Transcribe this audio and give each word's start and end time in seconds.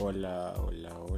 Hola, 0.00 0.54
hola, 0.58 0.96
hola. 1.10 1.17